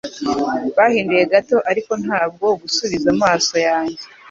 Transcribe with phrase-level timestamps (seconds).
[0.77, 4.03] Bahinduye gato, ariko ntabwo gusubiza amaso yanjye.